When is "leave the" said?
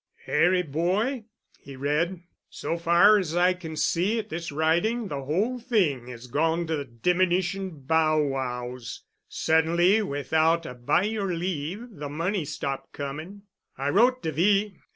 11.35-12.09